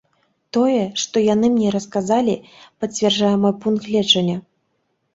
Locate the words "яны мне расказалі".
1.33-2.35